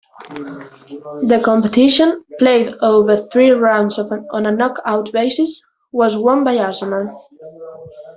The 0.31 1.39
competition, 1.45 2.25
played 2.39 2.73
over 2.81 3.17
three 3.17 3.51
rounds 3.51 3.99
on 3.99 4.45
a 4.47 4.51
knock-out 4.51 5.11
basis, 5.11 5.63
was 5.91 6.17
won 6.17 6.43
by 6.43 6.57
Arsenal. 6.57 7.21